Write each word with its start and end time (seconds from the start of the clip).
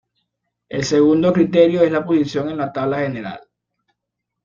El 0.67 0.83
segundo 0.83 1.31
criterio 1.31 1.83
es 1.83 1.91
la 1.91 2.03
posición 2.03 2.49
en 2.49 2.57
la 2.57 2.73
tabla 2.73 3.01
general. 3.01 3.39